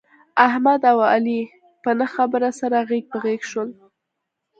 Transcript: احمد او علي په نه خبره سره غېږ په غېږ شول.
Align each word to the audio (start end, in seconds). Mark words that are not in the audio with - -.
احمد 0.47 0.81
او 0.91 0.97
علي 1.11 1.39
په 1.83 1.89
نه 1.99 2.07
خبره 2.13 2.49
سره 2.59 2.77
غېږ 2.87 3.03
په 3.11 3.17
غېږ 3.23 3.41
شول. 3.51 3.69